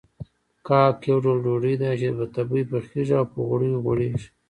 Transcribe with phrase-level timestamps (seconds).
[0.67, 4.27] کاک يو ډول ډوډۍ ده چې په تبۍ پخېږي او په غوړيو غوړېږي.